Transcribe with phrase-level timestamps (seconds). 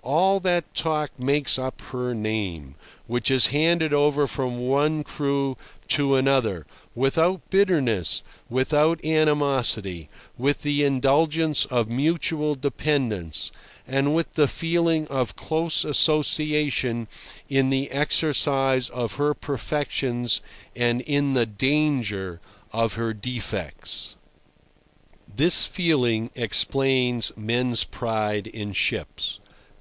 [0.00, 5.58] All that talk makes up her "name," which is handed over from one crew
[5.88, 13.52] to another without bitterness, without animosity, with the indulgence of mutual dependence,
[13.86, 17.06] and with the feeling of close association
[17.50, 20.40] in the exercise of her perfections
[20.74, 22.40] and in the danger
[22.72, 24.16] of her defects.
[25.28, 29.40] This feeling explains men's pride in ships.